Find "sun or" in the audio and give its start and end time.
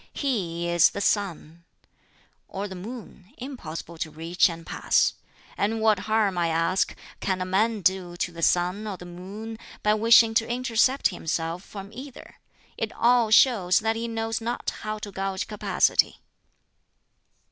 0.99-2.67, 8.41-8.97